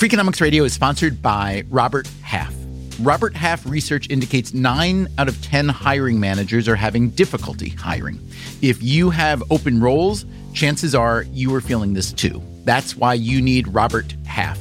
Freakonomics 0.00 0.40
Radio 0.40 0.64
is 0.64 0.72
sponsored 0.72 1.20
by 1.20 1.62
Robert 1.68 2.08
Half. 2.22 2.54
Robert 3.00 3.36
Half 3.36 3.66
research 3.66 4.08
indicates 4.08 4.54
nine 4.54 5.08
out 5.18 5.28
of 5.28 5.42
10 5.42 5.68
hiring 5.68 6.18
managers 6.18 6.68
are 6.68 6.74
having 6.74 7.10
difficulty 7.10 7.68
hiring. 7.68 8.18
If 8.62 8.82
you 8.82 9.10
have 9.10 9.42
open 9.50 9.78
roles, 9.78 10.24
chances 10.54 10.94
are 10.94 11.26
you 11.34 11.54
are 11.54 11.60
feeling 11.60 11.92
this 11.92 12.14
too. 12.14 12.42
That's 12.64 12.96
why 12.96 13.12
you 13.12 13.42
need 13.42 13.68
Robert 13.68 14.14
Half. 14.24 14.58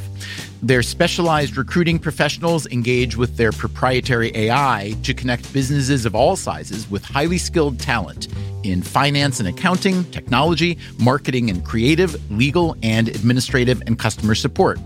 Their 0.61 0.83
specialized 0.83 1.55
recruiting 1.55 1.99
professionals 1.99 2.67
engage 2.67 3.15
with 3.15 3.37
their 3.37 3.53
proprietary 3.53 4.31
AI 4.35 4.93
to 5.03 5.13
connect 5.13 5.51
businesses 5.53 6.05
of 6.05 6.15
all 6.15 6.35
sizes 6.35 6.89
with 6.91 7.03
highly 7.05 7.37
skilled 7.37 7.79
talent 7.79 8.27
in 8.63 8.83
finance 8.83 9.39
and 9.39 9.47
accounting, 9.47 10.03
technology, 10.11 10.77
marketing 10.99 11.49
and 11.49 11.63
creative, 11.63 12.29
legal 12.29 12.75
and 12.83 13.07
administrative, 13.07 13.81
and 13.87 13.97
customer 13.97 14.35
support. 14.35 14.79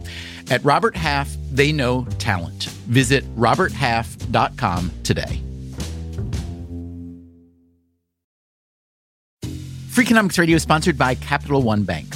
At 0.51 0.63
Robert 0.63 0.95
Half, 0.95 1.35
they 1.51 1.71
know 1.71 2.05
talent. 2.19 2.65
Visit 2.65 3.23
roberthalf.com 3.35 4.91
today. 5.03 5.41
Freakonomics 9.93 10.37
Radio 10.37 10.55
is 10.55 10.63
sponsored 10.63 10.97
by 10.97 11.15
Capital 11.15 11.61
One 11.61 11.83
Bank. 11.83 12.15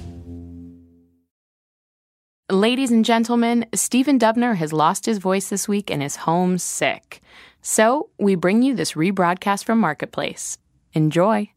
Ladies 2.51 2.91
and 2.91 3.05
gentlemen, 3.05 3.65
Stephen 3.73 4.19
Dubner 4.19 4.57
has 4.57 4.73
lost 4.73 5.05
his 5.05 5.19
voice 5.19 5.47
this 5.47 5.69
week 5.69 5.89
and 5.89 6.03
is 6.03 6.17
home 6.17 6.57
sick. 6.57 7.21
So 7.61 8.09
we 8.19 8.35
bring 8.35 8.61
you 8.61 8.75
this 8.75 8.91
rebroadcast 8.91 9.63
from 9.63 9.79
Marketplace. 9.79 10.57
Enjoy. 10.91 11.49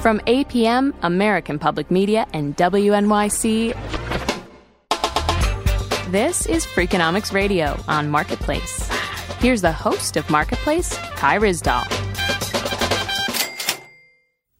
From 0.00 0.20
APM, 0.20 0.94
American 1.02 1.58
Public 1.58 1.90
Media, 1.90 2.26
and 2.32 2.56
WNYC, 2.56 3.76
this 6.10 6.46
is 6.46 6.64
Freakonomics 6.64 7.34
Radio 7.34 7.78
on 7.88 8.08
Marketplace. 8.08 8.88
Here's 9.40 9.60
the 9.60 9.70
host 9.70 10.16
of 10.16 10.30
Marketplace, 10.30 10.96
Kai 11.16 11.38
Ryssdal. 11.38 12.07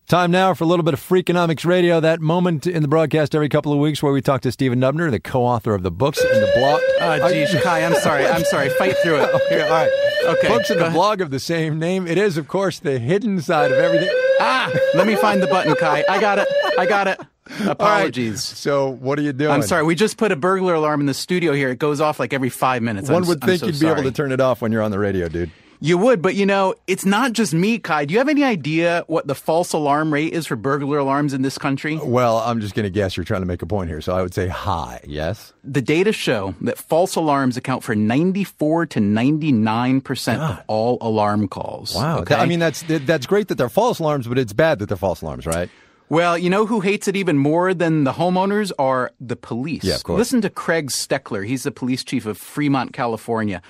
Time 0.09 0.31
now 0.31 0.55
for 0.55 0.65
a 0.65 0.67
little 0.67 0.85
bit 0.85 0.95
of 0.95 1.01
Freakonomics 1.07 1.67
Radio, 1.67 2.01
that 2.01 2.19
moment 2.19 2.67
in 2.67 2.81
the 2.81 2.89
broadcast 2.89 3.35
every 3.35 3.51
couple 3.51 3.75
of 3.75 3.79
weeks 3.79 4.03
where 4.03 4.11
we 4.11 4.23
talk 4.23 4.41
to 4.41 4.51
Stephen 4.51 4.81
Dubner, 4.81 5.11
the 5.11 5.21
co-author 5.21 5.75
of 5.75 5.83
the 5.83 5.91
books 5.91 6.19
and 6.19 6.43
the 6.43 6.51
blog. 6.57 6.81
Oh, 7.03 7.31
geez, 7.31 7.55
Kai, 7.63 7.85
I'm 7.85 7.95
sorry. 7.97 8.27
I'm 8.27 8.43
sorry. 8.45 8.71
Fight 8.71 8.97
through 9.03 9.17
it. 9.17 9.35
okay, 9.35 9.61
all 9.61 9.69
right. 9.69 9.91
Okay. 10.25 10.49
Books 10.49 10.71
and 10.71 10.81
the 10.81 10.89
blog 10.89 11.21
of 11.21 11.31
the 11.31 11.39
same 11.39 11.79
name. 11.79 12.07
It 12.07 12.17
is, 12.17 12.39
of 12.39 12.49
course, 12.49 12.79
the 12.79 12.99
hidden 12.99 13.43
side 13.43 13.71
of 13.71 13.77
everything. 13.77 14.09
Ah, 14.41 14.73
let 14.95 15.07
me 15.07 15.15
find 15.15 15.43
the 15.43 15.47
button, 15.47 15.75
Kai. 15.75 16.03
I 16.09 16.19
got 16.19 16.39
it. 16.39 16.49
I 16.79 16.87
got 16.87 17.07
it. 17.07 17.21
All 17.21 17.27
right. 17.67 17.71
Apologies. 17.73 18.43
So, 18.43 18.89
what 18.89 19.19
are 19.19 19.23
you 19.23 19.35
doing? 19.35 19.51
I'm 19.51 19.61
sorry. 19.61 19.83
We 19.83 19.95
just 19.95 20.17
put 20.17 20.33
a 20.33 20.37
burglar 20.37 20.73
alarm 20.73 21.01
in 21.01 21.07
the 21.07 21.13
studio 21.13 21.53
here. 21.53 21.69
It 21.69 21.79
goes 21.79 22.01
off 22.01 22.19
like 22.19 22.33
every 22.33 22.49
five 22.49 22.81
minutes. 22.81 23.11
One 23.11 23.25
I'm, 23.25 23.29
would 23.29 23.43
think 23.43 23.61
so 23.61 23.67
you'd 23.67 23.79
be 23.79 23.87
able 23.87 24.05
to 24.05 24.13
turn 24.13 24.33
it 24.33 24.41
off 24.41 24.63
when 24.63 24.73
you're 24.73 24.83
on 24.83 24.91
the 24.91 24.99
radio, 24.99 25.29
dude. 25.29 25.51
You 25.81 25.97
would, 25.99 26.21
but 26.21 26.35
you 26.35 26.45
know, 26.45 26.75
it's 26.87 27.05
not 27.05 27.33
just 27.33 27.55
me, 27.55 27.79
Kai. 27.79 28.05
Do 28.05 28.13
you 28.13 28.19
have 28.19 28.29
any 28.29 28.43
idea 28.43 29.05
what 29.07 29.27
the 29.27 29.35
false 29.35 29.73
alarm 29.73 30.13
rate 30.13 30.33
is 30.33 30.47
for 30.47 30.57
burglar 30.57 30.99
alarms 30.99 31.35
in 31.35 31.43
this 31.43 31.57
country? 31.57 31.99
Well, 32.03 32.39
I'm 32.39 32.61
just 32.61 32.75
going 32.75 32.85
to 32.85 32.91
guess 32.91 33.17
you're 33.17 33.25
trying 33.25 33.43
to 33.43 33.47
make 33.47 33.63
a 33.63 33.67
point 33.67 33.89
here, 33.89 34.01
so 34.01 34.13
I 34.15 34.23
would 34.23 34.35
say 34.35 34.49
high. 34.49 35.01
Yes. 35.07 35.53
The 35.63 35.83
data 35.83 36.13
show 36.13 36.55
that 36.63 36.79
false 36.79 37.15
alarms 37.15 37.57
account 37.57 37.85
for 37.85 37.95
94 37.95 38.87
to 38.87 39.01
99% 39.01 40.39
of 40.39 40.65
all 40.67 40.99
alarm 41.01 41.49
calls. 41.49 41.97
Okay? 41.97 42.35
I 42.35 42.47
mean, 42.47 42.59
that's 42.59 42.83
that's 42.83 43.27
great 43.27 43.49
that 43.49 43.57
they're 43.57 43.69
false 43.69 43.99
alarms, 44.01 44.27
but 44.27 44.39
it's 44.39 44.53
bad 44.53 44.81
that 44.81 44.89
they're 44.89 44.97
false 44.97 45.23
alarms, 45.23 45.47
right? 45.47 45.71
Well, 46.09 46.39
you 46.39 46.49
know 46.49 46.67
who 46.67 46.81
hates 46.81 47.07
it 47.09 47.17
even 47.17 47.37
more 47.37 47.75
than 47.75 48.05
the 48.05 48.13
homeowners 48.13 48.73
are 48.79 49.13
the 49.21 49.37
police. 49.37 49.85
Yeah, 49.85 49.97
of 49.97 50.05
course. 50.05 50.19
Listen 50.19 50.41
to 50.43 50.51
Craig 50.51 50.91
Steckler. 50.91 51.47
He's 51.47 51.65
the 51.65 51.71
police 51.71 52.03
chief 52.03 52.27
of 52.27 52.39
Fremont, 52.39 52.93
California. 52.93 53.61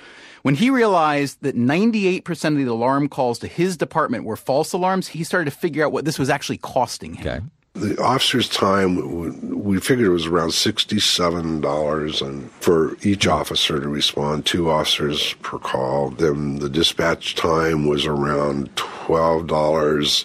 When 0.42 0.54
he 0.54 0.70
realized 0.70 1.38
that 1.42 1.56
98% 1.56 2.44
of 2.52 2.56
the 2.56 2.64
alarm 2.64 3.08
calls 3.08 3.38
to 3.40 3.48
his 3.48 3.76
department 3.76 4.24
were 4.24 4.36
false 4.36 4.72
alarms, 4.72 5.08
he 5.08 5.24
started 5.24 5.50
to 5.50 5.56
figure 5.56 5.84
out 5.84 5.92
what 5.92 6.04
this 6.04 6.18
was 6.18 6.30
actually 6.30 6.58
costing 6.58 7.14
him. 7.14 7.26
Okay. 7.26 7.40
The 7.74 8.00
officer's 8.02 8.48
time, 8.48 9.62
we 9.62 9.78
figured 9.78 10.08
it 10.08 10.10
was 10.10 10.26
around 10.26 10.52
sixty-seven 10.52 11.60
dollars, 11.60 12.20
and 12.20 12.50
for 12.52 12.96
each 13.02 13.28
officer 13.28 13.78
to 13.78 13.88
respond, 13.88 14.46
two 14.46 14.68
officers 14.68 15.34
per 15.42 15.58
call. 15.58 16.10
Then 16.10 16.58
the 16.58 16.68
dispatch 16.68 17.36
time 17.36 17.86
was 17.86 18.04
around 18.04 18.74
twelve 18.74 19.46
dollars 19.46 20.24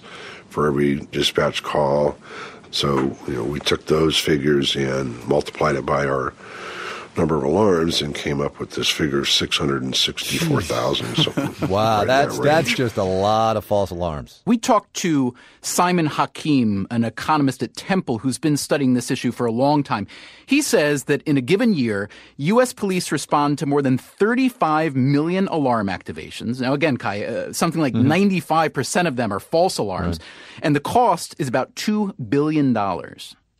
for 0.54 0.68
every 0.68 0.98
dispatch 1.12 1.64
call. 1.64 2.16
So 2.70 3.18
you 3.28 3.34
know, 3.34 3.44
we 3.44 3.60
took 3.60 3.88
those 3.88 4.18
figures 4.18 4.76
and 4.76 5.22
multiplied 5.28 5.76
it 5.76 5.86
by 5.86 6.06
our 6.06 6.34
number 7.18 7.36
of 7.36 7.44
alarms 7.44 8.02
and 8.02 8.16
came 8.16 8.42
up 8.42 8.60
with 8.60 8.72
this 8.72 8.90
figure 8.90 9.20
of 9.20 9.30
six 9.30 9.58
hundred 9.58 9.84
and 9.84 9.96
sixty-four 9.96 10.62
thousand. 10.62 11.16
So 11.16 11.32
Wow, 11.68 12.00
right 12.00 12.08
that's 12.08 12.38
that 12.38 12.44
that's 12.44 12.74
just 12.74 12.98
a 12.98 13.04
lot 13.04 13.58
of 13.58 13.66
false 13.66 13.92
alarms. 13.92 14.42
We 14.46 14.58
talked 14.58 14.94
to 14.96 15.34
Simon 15.62 16.06
Hakim, 16.06 16.88
an 16.92 17.04
economist 17.04 17.64
at 17.64 17.76
Temple 17.76 18.20
who's 18.20 18.38
been 18.38 18.58
studying 18.58 18.94
this 18.94 19.12
issue 19.12 19.32
for 19.32 19.46
a 19.46 19.52
long 19.52 19.84
time. 19.84 20.08
He 20.46 20.62
says 20.62 21.06
that 21.06 21.22
in 21.24 21.38
a 21.38 21.42
given 21.42 21.74
year, 21.74 22.10
U.S. 22.38 22.74
police 22.74 23.12
respond 23.12 23.58
to 23.60 23.66
more 23.66 23.82
than 23.82 23.98
35 23.98 24.96
million 24.96 25.48
alarm 25.48 25.88
activations. 25.88 26.62
Now, 26.62 26.74
again, 26.74 26.98
Kai, 26.98 27.26
uh, 27.26 27.54
something 27.54 27.82
like 27.82 27.94
95% 27.94 29.08
of 29.08 29.16
them 29.16 29.32
are 29.32 29.40
false 29.40 29.78
alarms, 29.78 30.20
and 30.62 30.76
the 30.76 30.80
cost 30.80 31.36
is 31.40 31.48
about 31.48 31.74
$2 31.76 32.14
billion. 32.30 32.74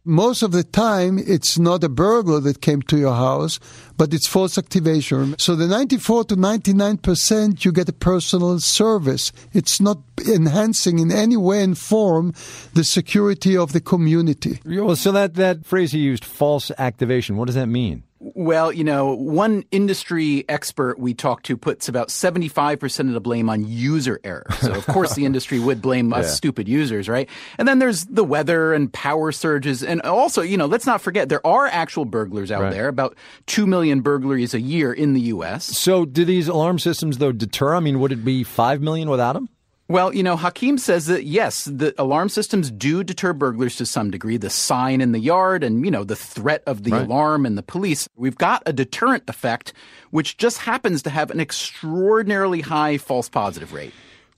Most 0.06 0.44
of 0.44 0.52
the 0.52 0.64
time 0.64 1.18
it's 1.18 1.58
not 1.58 1.84
a 1.84 1.90
burglar 1.90 2.40
that 2.42 2.62
came 2.62 2.82
to 2.84 2.98
your 2.98 3.14
house, 3.14 3.60
but 3.98 4.14
it's 4.14 4.28
false 4.28 4.58
activation. 4.58 5.36
So 5.38 5.56
the 5.56 5.68
94 5.68 6.26
to 6.26 6.36
99% 6.36 7.64
you 7.64 7.72
get 7.72 7.90
a 7.90 7.94
personal 7.94 8.60
service. 8.60 9.32
It's 9.54 9.80
not 9.80 10.00
enhancing 10.28 11.00
in 11.00 11.12
any 11.12 11.38
way 11.38 11.64
and 11.64 11.78
form 11.78 12.34
the 12.74 12.84
security 12.84 13.56
of 13.56 13.72
the 13.72 13.82
community. 13.82 14.60
Well, 14.66 14.96
so 14.96 15.12
that 15.12 15.36
that 15.36 15.66
phrase 15.66 15.92
he 15.92 16.00
used, 16.00 16.26
false 16.26 16.72
activation. 16.78 17.38
What 17.38 17.46
does 17.46 17.56
that 17.56 17.68
mean? 17.68 18.04
Well, 18.26 18.72
you 18.72 18.86
know, 18.86 19.14
one 19.14 19.66
industry 19.72 20.46
expert 20.48 20.98
we 20.98 21.14
talked 21.14 21.46
to 21.48 21.58
puts 21.58 21.90
about 21.90 22.08
75% 22.08 23.00
of 23.08 23.14
the 23.14 23.20
blame 23.20 23.50
on 23.50 23.68
user 23.68 24.20
error. 24.24 24.46
So, 24.62 24.72
of 24.74 24.86
course, 24.86 25.14
the 25.16 25.26
industry 25.26 25.60
would 25.60 25.82
blame 25.82 26.14
us 26.14 26.34
stupid 26.38 26.70
users, 26.70 27.10
right? 27.10 27.30
And 27.58 27.68
then 27.68 27.80
there's 27.80 28.06
the 28.06 28.24
weather 28.24 28.74
and 28.74 28.92
power 28.94 29.34
surges. 29.34 29.84
And 29.84 30.02
also, 30.04 30.42
you 30.42 30.56
know, 30.56 30.68
let's 30.68 30.86
not 30.86 31.02
forget 31.02 31.28
there 31.28 31.46
are 31.46 31.68
actual 31.68 32.06
burglars 32.06 32.50
out 32.50 32.62
Right. 32.62 32.72
there, 32.72 32.88
about 32.88 33.18
2 33.48 33.68
million 33.68 34.00
burglaries 34.00 34.54
a 34.54 34.62
year 34.62 34.94
in 34.94 35.14
the 35.14 35.22
U.S. 35.22 35.66
So, 35.66 36.06
do 36.06 36.24
these 36.24 36.48
alarm 36.48 36.80
systems 36.80 37.18
though 37.18 37.34
deter? 37.34 37.76
I 37.76 37.82
mean, 37.82 38.00
would 38.00 38.14
it 38.14 38.24
be 38.24 38.44
five 38.44 38.82
million 38.82 39.10
without 39.10 39.34
them? 39.34 39.50
Well, 39.94 40.12
you 40.12 40.24
know, 40.24 40.36
Hakim 40.36 40.80
says 40.80 41.06
that 41.06 41.26
yes, 41.26 41.66
the 41.66 41.94
alarm 42.02 42.30
systems 42.30 42.72
do 42.72 43.04
deter 43.04 43.32
burglars 43.32 43.76
to 43.76 43.86
some 43.86 44.10
degree. 44.10 44.38
The 44.38 44.50
sign 44.50 45.02
in 45.02 45.12
the 45.12 45.20
yard 45.20 45.64
and, 45.64 45.86
you 45.86 45.92
know, 45.92 46.04
the 46.04 46.16
threat 46.16 46.64
of 46.66 46.82
the 46.82 46.90
Right. 46.90 47.06
alarm 47.06 47.46
and 47.46 47.56
the 47.60 47.62
police. 47.62 48.10
We've 48.16 48.36
got 48.36 48.64
a 48.66 48.74
deterrent 48.74 49.26
effect, 49.28 49.72
which 50.10 50.38
just 50.38 50.58
happens 50.58 51.04
to 51.04 51.12
have 51.12 51.30
an 51.30 51.40
extraordinarily 51.40 52.62
high 52.62 52.98
false 52.98 53.30
positive 53.30 53.72
rate. 53.72 53.94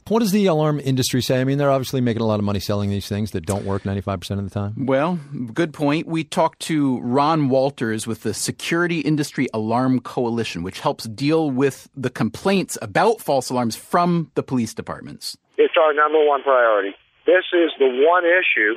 What 0.10 0.20
does 0.20 0.34
the 0.34 0.46
alarm 0.46 0.82
industry 0.84 1.22
say? 1.22 1.40
I 1.40 1.46
mean, 1.46 1.58
they're 1.58 1.72
obviously 1.72 2.02
making 2.02 2.22
a 2.22 2.26
lot 2.26 2.40
of 2.40 2.44
money 2.46 2.60
selling 2.60 2.90
these 2.90 3.08
things 3.08 3.32
that 3.32 3.46
don't 3.46 3.64
work 3.64 3.86
ninety 3.86 4.02
five 4.02 4.20
percent 4.20 4.42
of 4.42 4.44
the 4.44 4.54
time. 4.54 4.86
Well, 4.86 5.20
good 5.54 5.72
point. 5.72 6.06
We 6.06 6.26
talked 6.26 6.60
to 6.64 7.00
Ron 7.00 7.48
Walters 7.48 8.06
with 8.06 8.24
the 8.24 8.34
Security 8.34 9.00
Industry 9.00 9.48
Alarm 9.54 10.02
Coalition, 10.02 10.64
which 10.64 10.82
helps 10.82 11.06
deal 11.06 11.50
with 11.50 11.88
the 11.96 12.10
complaints 12.10 12.78
about 12.82 13.22
false 13.22 13.50
alarms 13.50 13.78
from 13.78 14.32
the 14.36 14.44
police 14.44 14.74
departments. 14.74 15.38
It's 15.58 15.74
our 15.82 15.94
number 15.94 16.24
one 16.26 16.44
priority. 16.44 16.96
This 17.26 17.44
is 17.54 17.72
the 17.80 17.88
one 17.88 18.24
issue 18.26 18.76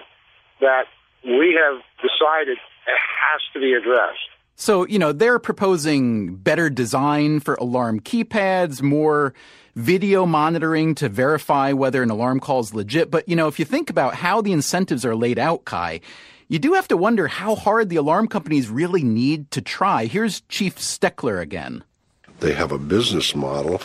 that 0.60 0.84
we 1.24 1.58
have 1.60 1.82
decided 2.00 2.58
has 2.86 3.40
to 3.52 3.60
be 3.60 3.74
addressed. 3.74 4.18
So, 4.56 4.86
you 4.86 4.98
know, 4.98 5.12
they're 5.12 5.38
proposing 5.38 6.34
better 6.34 6.68
design 6.68 7.38
for 7.40 7.54
alarm 7.54 8.00
keypads, 8.00 8.82
more 8.82 9.32
video 9.76 10.26
monitoring 10.26 10.96
to 10.96 11.08
verify 11.08 11.72
whether 11.72 12.02
an 12.02 12.10
alarm 12.10 12.40
call 12.40 12.60
is 12.60 12.74
legit. 12.74 13.08
But, 13.08 13.28
you 13.28 13.36
know, 13.36 13.46
if 13.46 13.60
you 13.60 13.64
think 13.64 13.88
about 13.88 14.16
how 14.16 14.40
the 14.40 14.50
incentives 14.50 15.04
are 15.04 15.14
laid 15.14 15.38
out, 15.38 15.64
Kai, 15.64 16.00
you 16.48 16.58
do 16.58 16.72
have 16.72 16.88
to 16.88 16.96
wonder 16.96 17.28
how 17.28 17.54
hard 17.54 17.88
the 17.88 17.96
alarm 17.96 18.26
companies 18.26 18.68
really 18.68 19.04
need 19.04 19.50
to 19.52 19.60
try. 19.60 20.06
Here's 20.06 20.40
Chief 20.48 20.76
Steckler 20.76 21.40
again. 21.40 21.84
they 22.40 22.52
have 22.54 22.72
a 22.72 22.78
business 22.78 23.36
model 23.36 23.80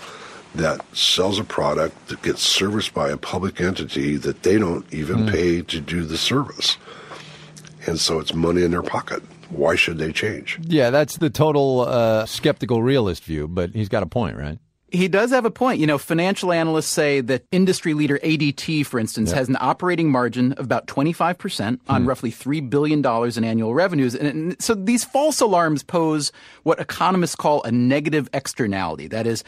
that 0.56 0.82
sells 0.96 1.40
a 1.40 1.44
product 1.44 2.08
that 2.08 2.22
gets 2.22 2.42
serviced 2.42 2.94
by 2.94 3.10
a 3.10 3.18
public 3.18 3.60
entity 3.60 4.18
that 4.18 4.44
they 4.44 4.58
don't 4.58 4.86
even 4.94 5.26
mm. 5.26 5.32
pay 5.32 5.62
to 5.62 5.80
do 5.80 6.04
the 6.04 6.18
service. 6.18 6.78
And 7.88 8.00
so 8.00 8.20
it's 8.20 8.34
money 8.34 8.64
in 8.64 8.72
their 8.72 8.84
pocket. 8.84 9.24
Why 9.50 9.76
should 9.76 9.98
they 9.98 10.12
change? 10.12 10.60
Yeah, 10.64 10.90
that's 10.90 11.18
the 11.18 11.30
total 11.30 11.82
uh, 11.82 12.26
skeptical 12.26 12.82
realist 12.82 13.24
view, 13.24 13.48
but 13.48 13.72
he's 13.72 13.90
got 13.90 14.04
a 14.04 14.08
point, 14.08 14.38
right? 14.38 14.58
He 14.90 15.08
does 15.08 15.32
have 15.32 15.44
a 15.44 15.52
point. 15.52 15.80
You 15.80 15.88
know, 15.88 15.98
financial 15.98 16.52
analysts 16.52 16.88
say 16.88 17.20
that 17.22 17.46
industry 17.52 17.96
leader 17.96 18.20
ADT, 18.20 18.86
for 18.86 19.00
instance, 19.00 19.32
has 19.32 19.50
an 19.50 19.58
operating 19.60 20.12
margin 20.12 20.54
of 20.54 20.66
about 20.66 20.86
25% 20.86 21.80
on 21.88 22.04
hmm. 22.04 22.08
roughly 22.08 22.32
$3 22.32 22.70
billion 22.70 23.04
in 23.04 23.44
annual 23.44 23.74
revenues. 23.74 24.14
And 24.14 24.56
so 24.62 24.76
these 24.76 25.04
false 25.04 25.42
alarms 25.42 25.82
pose 25.82 26.32
what 26.62 26.80
economists 26.80 27.36
call 27.36 27.64
a 27.64 27.72
negative 27.72 28.30
externality. 28.34 29.08
That 29.08 29.26
is, 29.26 29.44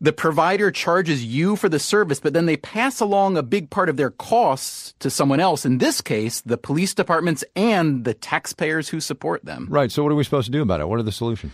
the 0.00 0.12
provider 0.12 0.70
charges 0.70 1.24
you 1.24 1.56
for 1.56 1.68
the 1.68 1.78
service, 1.78 2.20
but 2.20 2.32
then 2.32 2.46
they 2.46 2.56
pass 2.56 3.00
along 3.00 3.36
a 3.36 3.42
big 3.42 3.68
part 3.68 3.88
of 3.88 3.96
their 3.96 4.10
costs 4.10 4.94
to 5.00 5.10
someone 5.10 5.40
else. 5.40 5.66
In 5.66 5.78
this 5.78 6.00
case, 6.00 6.40
the 6.40 6.56
police 6.56 6.94
departments 6.94 7.44
and 7.54 8.04
the 8.04 8.14
taxpayers 8.14 8.88
who 8.88 9.00
support 9.00 9.44
them. 9.44 9.66
Right. 9.70 9.92
So 9.92 10.02
what 10.02 10.10
are 10.10 10.14
we 10.14 10.24
supposed 10.24 10.46
to 10.46 10.52
do 10.52 10.62
about 10.62 10.80
it? 10.80 10.88
What 10.88 10.98
are 10.98 11.04
the 11.04 11.12
solutions? 11.12 11.52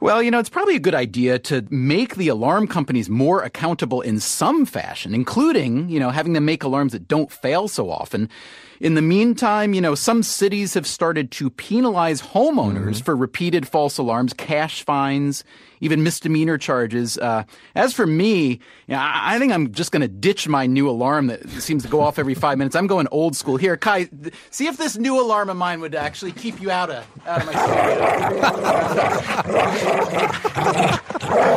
Well, 0.00 0.22
you 0.22 0.30
know, 0.30 0.38
it's 0.38 0.48
probably 0.48 0.76
a 0.76 0.80
good 0.80 0.94
idea 0.94 1.38
to 1.40 1.66
make 1.70 2.16
the 2.16 2.28
alarm 2.28 2.66
companies 2.66 3.10
more 3.10 3.42
accountable 3.42 4.00
in 4.00 4.18
some 4.18 4.64
fashion, 4.64 5.14
including, 5.14 5.90
you 5.90 6.00
know, 6.00 6.08
having 6.08 6.32
them 6.32 6.46
make 6.46 6.62
alarms 6.62 6.92
that 6.92 7.06
don't 7.06 7.30
fail 7.30 7.68
so 7.68 7.90
often. 7.90 8.30
In 8.80 8.94
the 8.94 9.02
meantime, 9.02 9.74
you 9.74 9.82
know, 9.82 9.94
some 9.94 10.22
cities 10.22 10.72
have 10.72 10.86
started 10.86 11.30
to 11.32 11.50
penalize 11.50 12.22
homeowners 12.22 12.94
mm-hmm. 12.94 13.04
for 13.04 13.14
repeated 13.14 13.68
false 13.68 13.98
alarms, 13.98 14.32
cash 14.32 14.82
fines, 14.82 15.44
even 15.80 16.02
misdemeanor 16.02 16.56
charges. 16.56 17.18
Uh, 17.18 17.44
as 17.74 17.92
for 17.92 18.06
me, 18.06 18.52
you 18.86 18.88
know, 18.88 19.00
I 19.02 19.38
think 19.38 19.52
I'm 19.52 19.72
just 19.72 19.92
going 19.92 20.00
to 20.00 20.08
ditch 20.08 20.48
my 20.48 20.66
new 20.66 20.88
alarm 20.88 21.26
that 21.26 21.46
seems 21.50 21.82
to 21.82 21.90
go 21.90 22.00
off 22.00 22.18
every 22.18 22.34
five 22.34 22.56
minutes. 22.56 22.74
I'm 22.74 22.86
going 22.86 23.06
old 23.10 23.36
school 23.36 23.58
here. 23.58 23.76
Kai, 23.76 24.04
th- 24.04 24.32
see 24.50 24.66
if 24.66 24.78
this 24.78 24.96
new 24.96 25.20
alarm 25.20 25.50
of 25.50 25.58
mine 25.58 25.80
would 25.80 25.94
actually 25.94 26.32
keep 26.32 26.58
you 26.58 26.70
out 26.70 26.88
of 26.88 27.06
out 27.26 27.42
of 27.42 27.46
my 27.46 27.52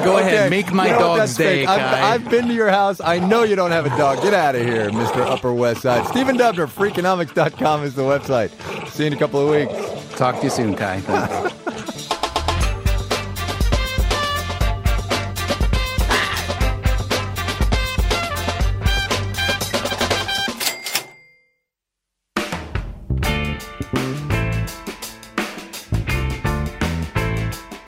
Go 0.03 0.17
ahead, 0.17 0.49
make 0.49 0.71
my 0.71 0.87
you 0.87 0.91
know 0.93 0.99
dog's 1.17 1.35
day, 1.35 1.65
I've, 1.65 2.21
I've, 2.21 2.29
been 2.29 2.47
to 2.47 2.53
your 2.53 2.69
house. 2.69 3.01
I 3.01 3.19
know 3.19 3.43
you 3.43 3.55
don't 3.55 3.71
have 3.71 3.85
a 3.85 3.97
dog. 3.97 4.21
Get 4.21 4.33
out 4.33 4.55
of 4.55 4.61
here, 4.61 4.89
Mr. 4.91 5.25
Upper 5.25 5.53
West 5.53 5.81
Side. 5.81 6.05
Stephen 6.07 6.37
Dubner, 6.37 6.67
Freakonomics.com 6.67 7.83
is 7.83 7.95
the 7.95 8.03
website. 8.03 8.51
See 8.89 9.03
you 9.03 9.07
in 9.07 9.13
a 9.13 9.17
couple 9.17 9.39
of 9.39 9.49
weeks. 9.49 10.17
Talk 10.17 10.37
to 10.37 10.43
you 10.43 10.49
soon, 10.49 10.75
Kai. 10.75 11.01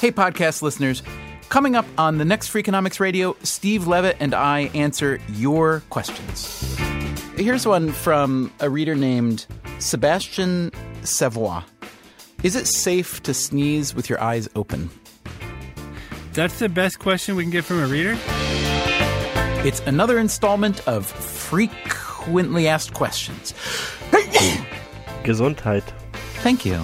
Hey, 0.05 0.11
podcast 0.11 0.61
listeners. 0.61 1.01
Coming 1.55 1.77
up 1.77 1.85
on 1.97 2.17
the 2.17 2.25
next 2.25 2.49
Freakonomics 2.49 2.99
Radio, 2.99 3.33
Steve 3.41 3.87
Levitt 3.87 4.17
and 4.19 4.33
I 4.33 4.69
answer 4.73 5.21
your 5.29 5.83
questions. 5.89 6.77
Here's 7.37 7.65
one 7.65 7.93
from 7.93 8.51
a 8.59 8.69
reader 8.69 8.93
named 8.93 9.45
Sebastian 9.79 10.69
Savoy. 11.03 11.61
Is 12.43 12.57
it 12.57 12.67
safe 12.67 13.23
to 13.23 13.33
sneeze 13.33 13.95
with 13.95 14.09
your 14.09 14.21
eyes 14.21 14.49
open? 14.53 14.89
That's 16.33 16.59
the 16.59 16.67
best 16.67 16.99
question 16.99 17.37
we 17.37 17.45
can 17.45 17.51
get 17.51 17.63
from 17.63 17.81
a 17.81 17.87
reader? 17.87 18.17
It's 19.65 19.79
another 19.85 20.19
installment 20.19 20.85
of 20.89 21.05
frequently 21.05 22.67
asked 22.67 22.93
questions. 22.93 23.53
Gesundheit. 25.23 25.89
Thank 26.41 26.65
you. 26.65 26.83